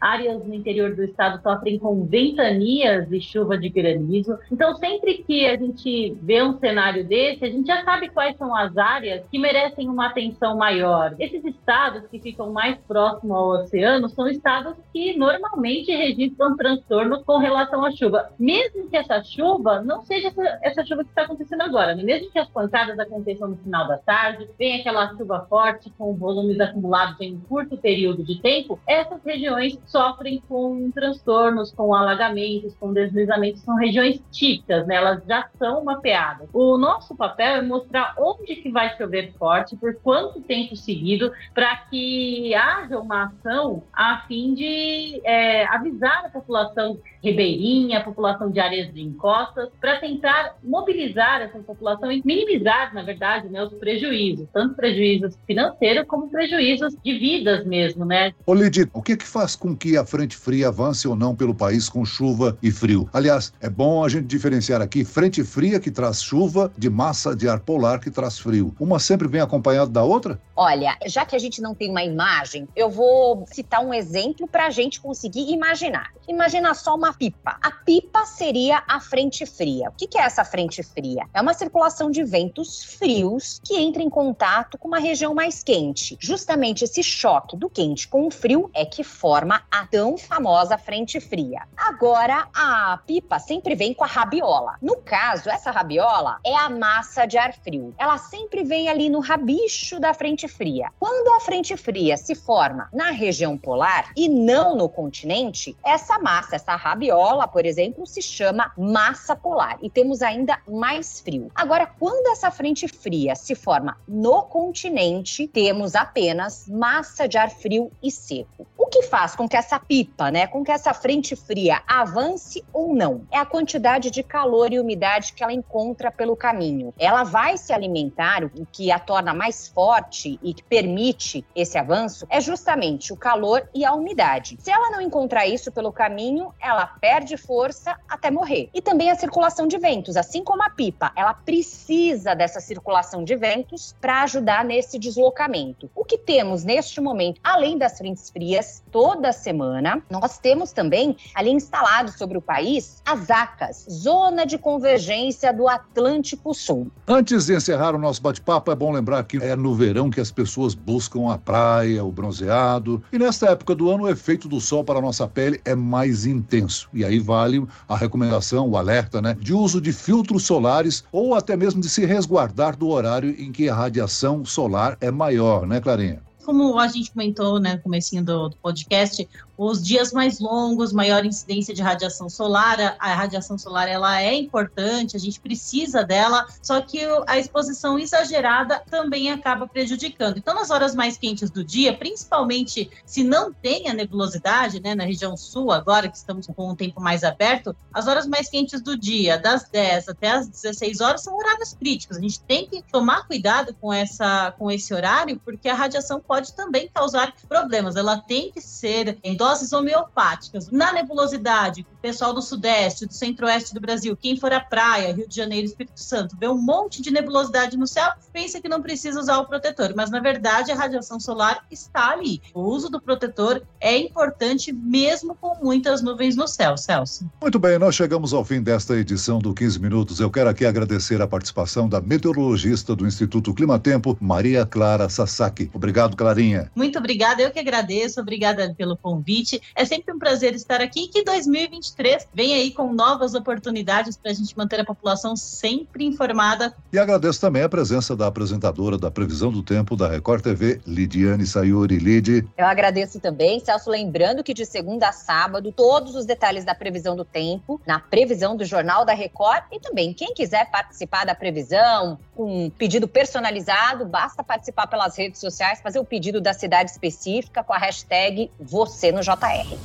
áreas 0.00 0.44
no 0.44 0.54
interior 0.54 0.94
do 0.94 1.04
estado 1.04 1.42
sofrem 1.42 1.78
com 1.78 2.04
ventanias 2.04 3.10
e 3.10 3.20
chuva 3.20 3.56
de 3.56 3.68
granizo. 3.68 4.38
Então, 4.50 4.74
sempre 4.76 5.18
que 5.18 5.46
a 5.46 5.56
gente 5.56 6.16
vê 6.22 6.42
um 6.42 6.58
cenário 6.58 7.04
desse, 7.04 7.44
a 7.44 7.50
gente 7.50 7.66
já 7.66 7.82
sabe 7.84 8.08
quais 8.08 8.36
são 8.36 8.54
as 8.54 8.76
áreas 8.76 9.26
que 9.28 9.38
merecem 9.38 9.88
uma 9.88 10.06
atenção 10.06 10.56
maior. 10.56 11.14
Esses 11.18 11.44
estados 11.44 12.06
que 12.08 12.18
ficam 12.18 12.52
mais 12.52 12.76
próximos 12.86 13.36
ao 13.36 13.48
oceano 13.48 14.08
são 14.08 14.28
estados 14.28 14.74
que 14.92 15.16
normalmente 15.16 15.90
registram 15.90 16.56
transtornos 16.56 17.22
com 17.24 17.38
relação 17.38 17.84
à 17.84 17.90
chuva. 17.90 18.30
Mesmo 18.38 18.88
que 18.88 18.96
essa 18.96 19.22
chuva 19.22 19.82
não 19.82 20.02
seja 20.02 20.28
essa, 20.28 20.58
essa 20.62 20.84
chuva 20.84 21.04
que 21.04 21.10
está 21.10 21.22
acontecendo 21.22 21.62
agora, 21.62 21.94
né? 21.94 22.02
mesmo 22.02 22.30
que 22.30 22.38
as 22.38 22.48
pancadas 22.48 22.98
aconteçam 22.98 23.48
no 23.48 23.56
final 23.56 23.88
da 23.88 23.98
tarde, 23.98 24.48
vem 24.58 24.80
aquela 24.80 25.14
chuva 25.16 25.46
forte 25.48 25.90
com 25.96 26.14
volumes 26.14 26.60
acumulados 26.60 27.20
em 27.20 27.34
um 27.34 27.40
curto 27.40 27.76
período 27.76 28.22
de 28.22 28.40
tempo, 28.40 28.78
essas 28.86 29.22
regiões 29.32 29.78
sofrem 29.86 30.42
com 30.48 30.90
transtornos, 30.90 31.72
com 31.72 31.94
alagamentos, 31.94 32.74
com 32.78 32.92
deslizamentos, 32.92 33.62
são 33.62 33.76
regiões 33.76 34.22
típicas, 34.30 34.86
né? 34.86 34.96
elas 34.96 35.24
já 35.26 35.48
são 35.58 35.84
mapeadas. 35.84 36.48
O 36.52 36.76
nosso 36.76 37.16
papel 37.16 37.56
é 37.56 37.62
mostrar 37.62 38.14
onde 38.18 38.56
que 38.56 38.70
vai 38.70 38.94
chover 38.96 39.32
forte, 39.38 39.76
por 39.76 39.94
quanto 39.96 40.40
tempo 40.40 40.76
seguido, 40.76 41.32
para 41.54 41.76
que 41.76 42.54
haja 42.54 42.98
uma 42.98 43.24
ação 43.24 43.82
a 43.92 44.24
fim 44.26 44.54
de 44.54 45.20
é, 45.24 45.64
avisar 45.66 46.26
a 46.26 46.28
população 46.28 46.98
ribeirinha, 47.22 47.98
a 47.98 48.04
população 48.04 48.50
de 48.50 48.60
áreas 48.60 48.92
de 48.92 49.00
encostas, 49.00 49.70
para 49.80 49.98
tentar 49.98 50.56
mobilizar 50.62 51.40
essa 51.40 51.58
população 51.60 52.10
e 52.10 52.20
minimizar, 52.24 52.92
na 52.92 53.02
verdade, 53.02 53.48
né, 53.48 53.62
os 53.62 53.72
prejuízos, 53.74 54.48
tanto 54.52 54.74
prejuízos 54.74 55.38
financeiros 55.46 56.06
como 56.06 56.28
prejuízos 56.28 56.94
de 57.02 57.18
vidas 57.18 57.64
mesmo, 57.64 58.04
né? 58.04 58.32
Ô 58.44 58.54
Lidy, 58.54 58.88
o 58.92 59.00
que 59.00 59.16
que 59.22 59.28
faz 59.28 59.54
com 59.54 59.74
que 59.76 59.96
a 59.96 60.04
frente 60.04 60.36
fria 60.36 60.68
avance 60.68 61.06
ou 61.06 61.14
não 61.14 61.34
pelo 61.34 61.54
país 61.54 61.88
com 61.88 62.04
chuva 62.04 62.58
e 62.60 62.72
frio? 62.72 63.08
Aliás, 63.12 63.52
é 63.60 63.70
bom 63.70 64.04
a 64.04 64.08
gente 64.08 64.26
diferenciar 64.26 64.82
aqui 64.82 65.04
frente 65.04 65.44
fria 65.44 65.78
que 65.78 65.92
traz 65.92 66.20
chuva 66.20 66.72
de 66.76 66.90
massa 66.90 67.34
de 67.34 67.48
ar 67.48 67.60
polar 67.60 68.00
que 68.00 68.10
traz 68.10 68.38
frio. 68.38 68.74
Uma 68.80 68.98
sempre 68.98 69.28
vem 69.28 69.40
acompanhada 69.40 69.90
da 69.90 70.02
outra? 70.02 70.40
Olha, 70.54 70.96
já 71.06 71.24
que 71.24 71.34
a 71.34 71.38
gente 71.38 71.62
não 71.62 71.74
tem 71.74 71.90
uma 71.90 72.02
imagem, 72.02 72.68
eu 72.76 72.90
vou 72.90 73.46
citar 73.46 73.84
um 73.84 73.92
exemplo 73.92 74.46
para 74.46 74.66
a 74.66 74.70
gente 74.70 75.00
conseguir 75.00 75.50
imaginar. 75.50 76.12
Imagina 76.28 76.74
só 76.74 76.94
uma 76.94 77.12
pipa. 77.12 77.58
A 77.62 77.70
pipa 77.70 78.24
seria 78.26 78.82
a 78.86 79.00
frente 79.00 79.44
fria. 79.46 79.88
O 79.88 79.92
que 79.92 80.18
é 80.18 80.22
essa 80.22 80.44
frente 80.44 80.82
fria? 80.82 81.26
É 81.32 81.40
uma 81.40 81.54
circulação 81.54 82.10
de 82.10 82.22
ventos 82.22 82.84
frios 82.84 83.60
que 83.64 83.76
entra 83.76 84.02
em 84.02 84.10
contato 84.10 84.78
com 84.78 84.88
uma 84.88 84.98
região 84.98 85.34
mais 85.34 85.62
quente. 85.62 86.16
Justamente 86.20 86.84
esse 86.84 87.02
choque 87.02 87.56
do 87.56 87.68
quente 87.68 88.06
com 88.06 88.26
o 88.26 88.30
frio 88.30 88.70
é 88.74 88.84
que 88.84 89.02
forma 89.02 89.62
a 89.70 89.86
tão 89.86 90.16
famosa 90.16 90.78
frente 90.78 91.18
fria. 91.20 91.62
Agora, 91.76 92.48
a 92.54 92.98
pipa 93.06 93.38
sempre 93.38 93.74
vem 93.74 93.94
com 93.94 94.04
a 94.04 94.06
rabiola. 94.06 94.76
No 94.80 94.96
caso, 94.96 95.50
essa 95.50 95.70
rabiola 95.70 96.38
é 96.44 96.54
a 96.54 96.70
massa 96.70 97.26
de 97.26 97.36
ar 97.38 97.52
frio. 97.52 97.94
Ela 97.98 98.18
sempre 98.18 98.62
vem 98.62 98.88
ali 98.88 99.08
no 99.08 99.20
rabicho 99.20 99.98
da 99.98 100.14
frente 100.14 100.46
fria. 100.52 100.90
Quando 100.98 101.34
a 101.34 101.40
frente 101.40 101.76
fria 101.76 102.16
se 102.16 102.34
forma 102.34 102.88
na 102.92 103.10
região 103.10 103.56
polar 103.56 104.12
e 104.16 104.28
não 104.28 104.76
no 104.76 104.88
continente, 104.88 105.76
essa 105.84 106.18
massa, 106.18 106.56
essa 106.56 106.76
rabiola, 106.76 107.48
por 107.48 107.66
exemplo, 107.66 108.06
se 108.06 108.22
chama 108.22 108.72
massa 108.76 109.34
polar 109.34 109.78
e 109.82 109.90
temos 109.90 110.22
ainda 110.22 110.58
mais 110.68 111.20
frio. 111.20 111.50
Agora, 111.54 111.86
quando 111.86 112.30
essa 112.32 112.50
frente 112.50 112.86
fria 112.86 113.34
se 113.34 113.54
forma 113.54 113.96
no 114.06 114.42
continente, 114.42 115.48
temos 115.48 115.94
apenas 115.94 116.68
massa 116.68 117.26
de 117.26 117.38
ar 117.38 117.50
frio 117.50 117.90
e 118.02 118.10
seco. 118.10 118.66
O 118.76 118.86
que 118.86 119.02
faz 119.02 119.34
com 119.34 119.48
que 119.48 119.56
essa 119.56 119.78
pipa, 119.78 120.30
né, 120.30 120.46
com 120.46 120.64
que 120.64 120.70
essa 120.70 120.92
frente 120.92 121.34
fria 121.34 121.82
avance 121.86 122.64
ou 122.72 122.94
não? 122.94 123.26
É 123.30 123.38
a 123.38 123.46
quantidade 123.46 124.10
de 124.10 124.22
calor 124.22 124.72
e 124.72 124.80
umidade 124.80 125.32
que 125.32 125.42
ela 125.42 125.52
encontra 125.52 126.10
pelo 126.10 126.36
caminho. 126.36 126.92
Ela 126.98 127.24
vai 127.24 127.56
se 127.56 127.72
alimentar, 127.72 128.44
o 128.44 128.66
que 128.70 128.90
a 128.90 128.98
torna 128.98 129.32
mais 129.32 129.68
forte 129.68 130.31
e 130.42 130.54
que 130.54 130.62
permite 130.62 131.44
esse 131.54 131.76
avanço 131.76 132.26
é 132.30 132.40
justamente 132.40 133.12
o 133.12 133.16
calor 133.16 133.68
e 133.74 133.84
a 133.84 133.92
umidade. 133.92 134.56
Se 134.60 134.70
ela 134.70 134.90
não 134.90 135.00
encontrar 135.00 135.46
isso 135.46 135.72
pelo 135.72 135.92
caminho, 135.92 136.52
ela 136.60 136.86
perde 136.86 137.36
força 137.36 137.96
até 138.08 138.30
morrer. 138.30 138.68
E 138.72 138.80
também 138.80 139.10
a 139.10 139.14
circulação 139.14 139.66
de 139.66 139.78
ventos, 139.78 140.16
assim 140.16 140.42
como 140.44 140.62
a 140.62 140.70
pipa, 140.70 141.12
ela 141.16 141.34
precisa 141.34 142.34
dessa 142.34 142.60
circulação 142.60 143.24
de 143.24 143.36
ventos 143.36 143.94
para 144.00 144.22
ajudar 144.22 144.64
nesse 144.64 144.98
deslocamento. 144.98 145.90
O 145.94 146.04
que 146.04 146.18
temos 146.18 146.64
neste 146.64 147.00
momento, 147.00 147.40
além 147.42 147.76
das 147.76 147.98
frentes 147.98 148.30
frias, 148.30 148.82
toda 148.90 149.32
semana, 149.32 150.02
nós 150.10 150.38
temos 150.38 150.72
também 150.72 151.16
ali 151.34 151.50
instalado 151.50 152.10
sobre 152.12 152.38
o 152.38 152.42
país 152.42 153.02
as 153.04 153.30
ACAS, 153.30 153.86
Zona 153.90 154.46
de 154.46 154.58
Convergência 154.58 155.52
do 155.52 155.68
Atlântico 155.68 156.54
Sul. 156.54 156.90
Antes 157.06 157.46
de 157.46 157.54
encerrar 157.54 157.94
o 157.94 157.98
nosso 157.98 158.22
bate-papo, 158.22 158.70
é 158.70 158.74
bom 158.74 158.92
lembrar 158.92 159.24
que 159.24 159.36
é 159.38 159.56
no 159.56 159.74
verão 159.74 160.10
que 160.10 160.20
as 160.22 160.30
pessoas 160.30 160.74
buscam 160.74 161.30
a 161.30 161.36
praia, 161.36 162.04
o 162.04 162.10
bronzeado, 162.10 163.02
e 163.12 163.18
nesta 163.18 163.50
época 163.50 163.74
do 163.74 163.90
ano 163.90 164.04
o 164.04 164.08
efeito 164.08 164.48
do 164.48 164.60
sol 164.60 164.82
para 164.82 164.98
a 164.98 165.02
nossa 165.02 165.28
pele 165.28 165.60
é 165.64 165.74
mais 165.74 166.24
intenso. 166.24 166.88
E 166.94 167.04
aí 167.04 167.18
vale 167.18 167.66
a 167.88 167.96
recomendação, 167.96 168.68
o 168.68 168.76
alerta, 168.76 169.20
né, 169.20 169.36
de 169.38 169.52
uso 169.52 169.80
de 169.80 169.92
filtros 169.92 170.44
solares 170.44 171.04
ou 171.12 171.34
até 171.34 171.56
mesmo 171.56 171.80
de 171.80 171.88
se 171.88 172.06
resguardar 172.06 172.76
do 172.76 172.88
horário 172.88 173.34
em 173.38 173.52
que 173.52 173.68
a 173.68 173.74
radiação 173.74 174.44
solar 174.44 174.96
é 175.00 175.10
maior, 175.10 175.66
né, 175.66 175.80
Clarinha? 175.80 176.20
Como 176.42 176.78
a 176.78 176.88
gente 176.88 177.10
comentou 177.10 177.58
né, 177.58 177.74
no 177.74 177.80
comecinho 177.80 178.24
do, 178.24 178.48
do 178.50 178.56
podcast, 178.56 179.28
os 179.56 179.82
dias 179.82 180.12
mais 180.12 180.40
longos, 180.40 180.92
maior 180.92 181.24
incidência 181.24 181.74
de 181.74 181.82
radiação 181.82 182.28
solar. 182.28 182.80
A, 182.80 182.96
a, 182.98 183.14
radiação 183.14 183.56
solar 183.56 183.88
ela 183.88 184.20
é 184.20 184.34
importante, 184.34 185.16
a 185.16 185.20
gente 185.20 185.40
precisa 185.40 186.02
dela, 186.02 186.46
só 186.60 186.80
que 186.80 187.00
a 187.26 187.38
exposição 187.38 187.98
exagerada 187.98 188.82
também 188.90 189.30
acaba 189.30 189.66
prejudicando. 189.66 190.38
Então, 190.38 190.54
nas 190.54 190.70
horas 190.70 190.94
mais 190.94 191.16
quentes 191.16 191.50
do 191.50 191.62
dia, 191.62 191.96
principalmente 191.96 192.90
se 193.06 193.22
não 193.22 193.52
tem 193.52 193.88
a 193.88 193.94
nebulosidade, 193.94 194.80
né, 194.80 194.94
na 194.94 195.04
região 195.04 195.36
sul, 195.36 195.70
agora 195.70 196.08
que 196.08 196.16
estamos 196.16 196.46
com 196.46 196.70
o 196.70 196.76
tempo 196.76 197.00
mais 197.00 197.22
aberto, 197.22 197.76
as 197.92 198.06
horas 198.06 198.26
mais 198.26 198.48
quentes 198.48 198.80
do 198.80 198.96
dia, 198.96 199.38
das 199.38 199.68
10 199.68 200.08
até 200.08 200.32
as 200.32 200.48
16 200.48 201.00
horas, 201.00 201.22
são 201.22 201.36
horários 201.36 201.74
críticos. 201.74 202.16
A 202.16 202.20
gente 202.20 202.40
tem 202.40 202.66
que 202.66 202.82
tomar 202.90 203.26
cuidado 203.26 203.74
com, 203.80 203.92
essa, 203.92 204.52
com 204.58 204.70
esse 204.70 204.92
horário, 204.92 205.40
porque 205.44 205.68
a 205.68 205.74
radiação 205.74 206.20
também 206.40 206.88
causar 206.92 207.34
problemas. 207.48 207.96
Ela 207.96 208.16
tem 208.16 208.50
que 208.50 208.60
ser 208.60 209.18
em 209.22 209.36
doses 209.36 209.72
homeopáticas. 209.72 210.70
Na 210.70 210.92
nebulosidade, 210.92 211.82
o 211.82 212.00
pessoal 212.00 212.32
do 212.32 212.40
sudeste, 212.40 213.06
do 213.06 213.12
centro-oeste 213.12 213.74
do 213.74 213.80
Brasil, 213.80 214.16
quem 214.16 214.36
for 214.36 214.52
à 214.52 214.60
praia, 214.60 215.12
Rio 215.12 215.28
de 215.28 215.36
Janeiro, 215.36 215.66
Espírito 215.66 216.00
Santo, 216.00 216.36
vê 216.38 216.48
um 216.48 216.58
monte 216.58 217.02
de 217.02 217.10
nebulosidade 217.10 217.76
no 217.76 217.86
céu, 217.86 218.10
pensa 218.32 218.60
que 218.60 218.68
não 218.68 218.80
precisa 218.80 219.20
usar 219.20 219.38
o 219.38 219.46
protetor, 219.46 219.92
mas 219.96 220.10
na 220.10 220.20
verdade 220.20 220.72
a 220.72 220.74
radiação 220.74 221.20
solar 221.20 221.64
está 221.70 222.10
ali. 222.10 222.40
O 222.54 222.62
uso 222.62 222.88
do 222.88 223.00
protetor 223.00 223.62
é 223.80 223.96
importante 223.96 224.72
mesmo 224.72 225.34
com 225.34 225.54
muitas 225.62 226.02
nuvens 226.02 226.36
no 226.36 226.46
céu, 226.46 226.76
Celso. 226.76 227.28
Muito 227.40 227.58
bem, 227.58 227.78
nós 227.78 227.94
chegamos 227.94 228.32
ao 228.32 228.44
fim 228.44 228.62
desta 228.62 228.96
edição 228.96 229.38
do 229.38 229.52
15 229.52 229.80
Minutos. 229.80 230.20
Eu 230.20 230.30
quero 230.30 230.48
aqui 230.48 230.64
agradecer 230.64 231.20
a 231.20 231.26
participação 231.26 231.88
da 231.88 232.00
meteorologista 232.00 232.94
do 232.94 233.06
Instituto 233.06 233.52
Climatempo, 233.52 234.16
Maria 234.20 234.64
Clara 234.64 235.08
Sasaki. 235.08 235.70
Obrigado, 235.74 236.16
Clarinha. 236.22 236.70
Muito 236.74 236.98
obrigada, 236.98 237.42
eu 237.42 237.50
que 237.50 237.58
agradeço. 237.58 238.20
Obrigada 238.20 238.72
pelo 238.78 238.96
convite. 238.96 239.60
É 239.74 239.84
sempre 239.84 240.14
um 240.14 240.18
prazer 240.18 240.54
estar 240.54 240.80
aqui. 240.80 241.08
Que 241.08 241.24
2023 241.24 242.28
vem 242.32 242.54
aí 242.54 242.70
com 242.70 242.92
novas 242.92 243.34
oportunidades 243.34 244.16
para 244.16 244.30
a 244.30 244.34
gente 244.34 244.56
manter 244.56 244.78
a 244.78 244.84
população 244.84 245.34
sempre 245.34 246.04
informada. 246.04 246.72
E 246.92 246.98
agradeço 246.98 247.40
também 247.40 247.62
a 247.62 247.68
presença 247.68 248.14
da 248.14 248.28
apresentadora 248.28 248.96
da 248.96 249.10
Previsão 249.10 249.50
do 249.50 249.64
Tempo 249.64 249.96
da 249.96 250.08
Record 250.08 250.42
TV, 250.42 250.80
Lidiane 250.86 251.44
Sayuri. 251.44 251.98
Lid. 251.98 252.46
Eu 252.56 252.66
agradeço 252.66 253.18
também, 253.18 253.58
Celso, 253.58 253.90
lembrando 253.90 254.44
que 254.44 254.54
de 254.54 254.64
segunda 254.64 255.08
a 255.08 255.12
sábado, 255.12 255.72
todos 255.72 256.14
os 256.14 256.24
detalhes 256.24 256.64
da 256.64 256.74
previsão 256.74 257.16
do 257.16 257.24
tempo, 257.24 257.80
na 257.84 257.98
previsão 257.98 258.56
do 258.56 258.64
Jornal 258.64 259.04
da 259.04 259.12
Record 259.12 259.64
e 259.72 259.80
também 259.80 260.12
quem 260.12 260.32
quiser 260.34 260.70
participar 260.70 261.24
da 261.24 261.34
previsão, 261.34 262.18
com 262.34 262.66
um 262.66 262.70
pedido 262.70 263.08
personalizado, 263.08 264.04
basta 264.06 264.44
participar 264.44 264.86
pelas 264.86 265.16
redes 265.16 265.40
sociais, 265.40 265.80
fazer 265.80 265.98
o 265.98 266.04
pedido 266.12 266.42
da 266.42 266.52
cidade 266.52 266.90
específica 266.90 267.64
com 267.64 267.72
a 267.72 267.78
hashtag 267.78 268.50
você 268.60 269.10
no 269.10 269.22
JR. 269.22 269.78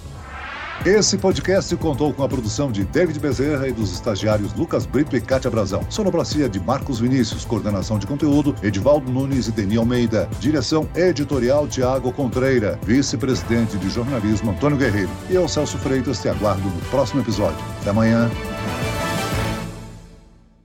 Esse 0.86 1.18
podcast 1.18 1.74
contou 1.78 2.14
com 2.14 2.22
a 2.22 2.28
produção 2.28 2.70
de 2.70 2.84
David 2.84 3.18
Bezerra 3.18 3.66
e 3.70 3.72
dos 3.72 3.94
estagiários 3.94 4.54
Lucas 4.54 4.86
Brito 4.86 5.16
e 5.16 5.22
Cátia 5.22 5.50
Brazão. 5.50 5.90
Sonoplastia 5.90 6.50
de 6.50 6.60
Marcos 6.60 7.00
Vinícius, 7.00 7.46
coordenação 7.46 7.98
de 7.98 8.06
conteúdo 8.06 8.54
Edivaldo 8.62 9.10
Nunes 9.10 9.48
e 9.48 9.54
Deni 9.54 9.78
Almeida. 9.78 10.30
Direção 10.38 10.88
editorial 10.96 11.66
Tiago 11.66 12.12
Contreira, 12.12 12.78
vice-presidente 12.84 13.78
de 13.78 13.90
jornalismo 13.90 14.52
Antônio 14.52 14.78
Guerreiro. 14.78 15.10
E 15.30 15.36
eu, 15.36 15.48
Celso 15.48 15.78
Freitas, 15.78 16.22
te 16.22 16.28
aguardo 16.28 16.68
no 16.68 16.82
próximo 16.90 17.22
episódio. 17.22 17.58
Até 17.80 17.90
amanhã. 17.90 18.30